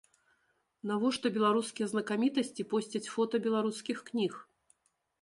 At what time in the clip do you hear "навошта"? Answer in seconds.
0.91-1.27